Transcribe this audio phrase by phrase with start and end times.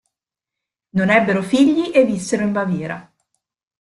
[0.95, 3.13] Non ebbero figli, e vissero in Baviera.